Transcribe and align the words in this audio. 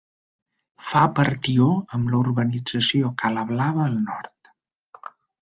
Fa 0.91 1.03
partió 1.19 1.67
amb 1.97 2.09
la 2.13 2.21
urbanització 2.21 3.13
Cala 3.25 3.45
Blava 3.53 3.87
al 3.93 4.01
nord. 4.09 4.53